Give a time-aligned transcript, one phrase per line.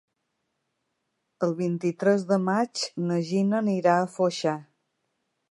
[1.47, 4.57] El vint-i-tres de maig na Gina anirà a Foixà.